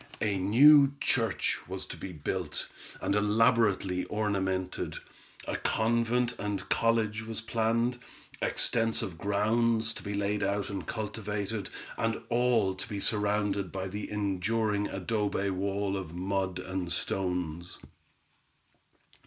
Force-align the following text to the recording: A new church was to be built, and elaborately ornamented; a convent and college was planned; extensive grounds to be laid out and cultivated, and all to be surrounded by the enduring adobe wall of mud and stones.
A 0.19 0.39
new 0.39 0.93
church 0.99 1.59
was 1.67 1.85
to 1.85 1.95
be 1.95 2.11
built, 2.11 2.67
and 3.01 3.13
elaborately 3.13 4.03
ornamented; 4.05 4.95
a 5.47 5.57
convent 5.57 6.33
and 6.39 6.67
college 6.69 7.23
was 7.27 7.39
planned; 7.39 7.99
extensive 8.41 9.19
grounds 9.19 9.93
to 9.93 10.01
be 10.01 10.15
laid 10.15 10.41
out 10.41 10.71
and 10.71 10.87
cultivated, 10.87 11.69
and 11.99 12.19
all 12.29 12.73
to 12.73 12.89
be 12.89 12.99
surrounded 12.99 13.71
by 13.71 13.87
the 13.87 14.09
enduring 14.09 14.87
adobe 14.87 15.51
wall 15.51 15.95
of 15.95 16.15
mud 16.15 16.57
and 16.57 16.91
stones. 16.91 17.77